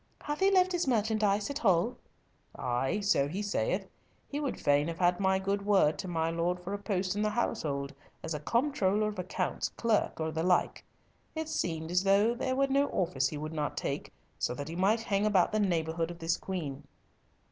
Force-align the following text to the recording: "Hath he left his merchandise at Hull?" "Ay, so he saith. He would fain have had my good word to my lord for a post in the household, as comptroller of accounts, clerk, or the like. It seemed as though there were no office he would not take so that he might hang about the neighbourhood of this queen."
"Hath 0.23 0.39
he 0.39 0.49
left 0.49 0.71
his 0.71 0.87
merchandise 0.87 1.47
at 1.51 1.59
Hull?" 1.59 1.95
"Ay, 2.55 3.01
so 3.01 3.27
he 3.27 3.43
saith. 3.43 3.87
He 4.27 4.39
would 4.39 4.59
fain 4.59 4.87
have 4.87 4.97
had 4.97 5.19
my 5.19 5.37
good 5.37 5.63
word 5.63 5.99
to 5.99 6.07
my 6.07 6.31
lord 6.31 6.59
for 6.59 6.73
a 6.73 6.79
post 6.79 7.15
in 7.15 7.21
the 7.21 7.29
household, 7.29 7.93
as 8.23 8.33
comptroller 8.43 9.09
of 9.09 9.19
accounts, 9.19 9.69
clerk, 9.69 10.19
or 10.19 10.31
the 10.31 10.41
like. 10.41 10.83
It 11.35 11.49
seemed 11.49 11.91
as 11.91 12.01
though 12.03 12.33
there 12.33 12.55
were 12.55 12.65
no 12.65 12.87
office 12.87 13.29
he 13.29 13.37
would 13.37 13.53
not 13.53 13.77
take 13.77 14.11
so 14.39 14.55
that 14.55 14.69
he 14.69 14.75
might 14.75 15.01
hang 15.01 15.27
about 15.27 15.51
the 15.51 15.59
neighbourhood 15.59 16.09
of 16.09 16.17
this 16.17 16.35
queen." 16.35 16.87